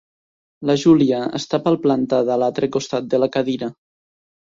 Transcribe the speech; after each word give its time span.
La 0.69 0.75
Júlia 0.83 1.19
està 1.41 1.61
palplantada 1.67 2.35
a 2.37 2.41
l'altre 2.45 2.73
costat 2.79 3.15
de 3.15 3.25
la 3.25 3.33
cadira. 3.39 3.75